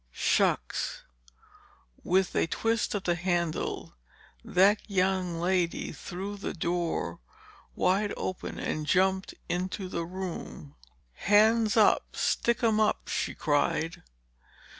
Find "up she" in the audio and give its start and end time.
12.79-13.35